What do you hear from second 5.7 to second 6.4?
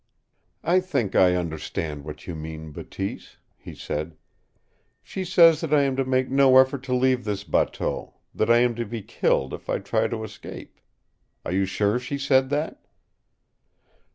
I am to make